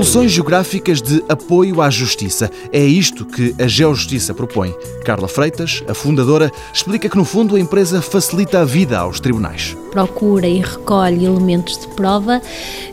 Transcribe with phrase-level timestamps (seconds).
[0.00, 2.50] Soluções geográficas de apoio à justiça.
[2.72, 4.74] É isto que a Geojustiça propõe.
[5.04, 9.76] Carla Freitas, a fundadora, explica que, no fundo, a empresa facilita a vida aos tribunais.
[9.90, 12.40] Procura e recolhe elementos de prova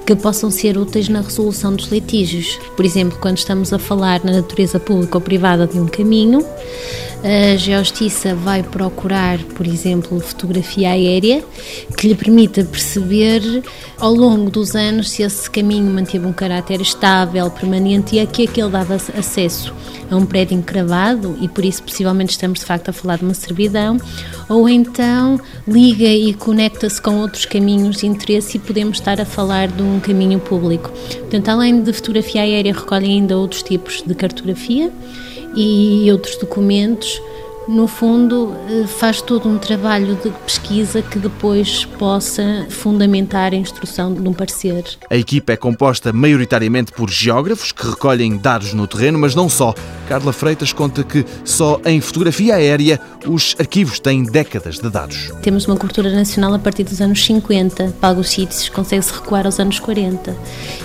[0.05, 2.59] que possam ser úteis na resolução dos litígios.
[2.75, 6.45] Por exemplo, quando estamos a falar na natureza pública ou privada de um caminho,
[7.23, 11.43] a Geojustiça vai procurar, por exemplo, fotografia aérea
[11.97, 13.63] que lhe permita perceber
[13.99, 18.43] ao longo dos anos se esse caminho manteve um caráter estável, permanente e a que
[18.43, 19.73] aquele dava acesso
[20.09, 23.33] a um prédio encravado e por isso possivelmente estamos de facto a falar de uma
[23.33, 23.97] servidão,
[24.47, 29.67] ou então liga e conecta-se com outros caminhos de interesse e podemos estar a falar
[29.67, 30.89] de um caminho público.
[30.89, 34.91] Portanto, além de fotografia aérea, recolhe ainda outros tipos de cartografia
[35.55, 41.85] e outros documentos much no fundo, eh, faz todo um trabalho de pesquisa que depois
[41.85, 44.83] possa fundamentar a instrução de um parecer.
[45.09, 49.73] A equipa é composta maioritariamente por geógrafos que recolhem dados no terreno, mas não só.
[50.07, 55.31] Carla Freitas conta que só em fotografia aérea os arquivos têm décadas de dados.
[55.41, 59.59] Temos uma cultura nacional a partir dos anos 50, para alguns sítios consegue-se recuar aos
[59.59, 60.35] anos 40.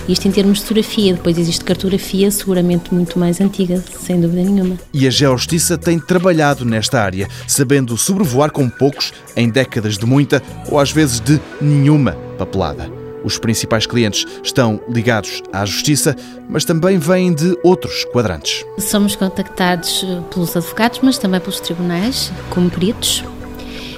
[0.09, 4.77] Isto em termos de fotografia, depois existe cartografia seguramente muito mais antiga, sem dúvida nenhuma.
[4.93, 10.41] E a Geojustiça tem trabalhado nesta área, sabendo sobrevoar com poucos em décadas de muita
[10.69, 12.89] ou às vezes de nenhuma papelada.
[13.23, 16.15] Os principais clientes estão ligados à justiça,
[16.49, 18.65] mas também vêm de outros quadrantes.
[18.79, 23.23] Somos contactados eh, pelos advogados, mas também pelos tribunais, como peritos,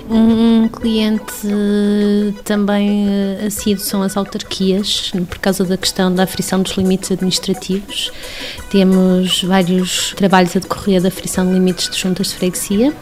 [0.09, 1.47] um cliente
[2.43, 8.11] também eh, assíduo são as autarquias, por causa da questão da aferição dos limites administrativos.
[8.69, 12.93] Temos vários trabalhos a decorrer da aferição de limites de juntas de freguesia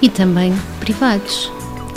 [0.00, 1.50] e também privados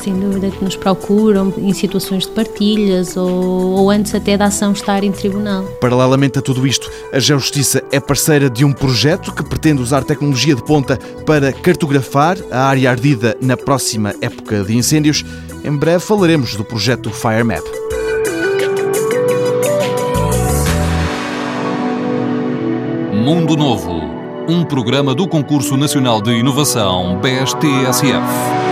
[0.05, 4.71] sem dúvida, que nos procuram em situações de partilhas ou, ou, antes até da ação
[4.71, 5.63] estar em tribunal.
[5.81, 10.53] Paralelamente a tudo isto, a Geojustiça é parceira de um projeto que pretende usar tecnologia
[10.53, 15.25] de ponta para cartografar a área ardida na próxima época de incêndios.
[15.63, 17.63] Em breve falaremos do projeto FireMap.
[23.11, 24.01] Mundo Novo,
[24.47, 28.64] um programa do Concurso Nacional de Inovação BSTSF.